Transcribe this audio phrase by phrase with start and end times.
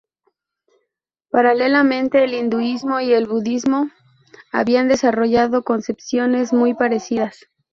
[1.29, 3.91] Paralelamente, el hinduismo y el budismo
[4.51, 7.45] habían desarrollado concepciones muy parecidas.